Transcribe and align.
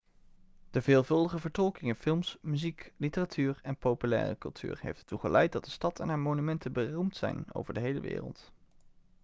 de 0.71 0.81
veelvuldige 0.81 1.39
vertolking 1.39 1.87
in 1.89 1.95
films 1.95 2.37
muziek 2.41 2.93
literatuur 2.97 3.59
en 3.63 3.77
populaire 3.77 4.37
cultuur 4.37 4.79
heeft 4.81 4.99
ertoe 4.99 5.19
geleid 5.19 5.51
dat 5.51 5.63
de 5.63 5.71
stad 5.71 5.99
en 5.99 6.07
haar 6.09 6.19
monumenten 6.19 6.71
beroemd 6.73 7.15
zijn 7.15 7.45
over 7.53 7.73
de 7.73 7.79
hele 7.79 7.99
wereld 7.99 8.51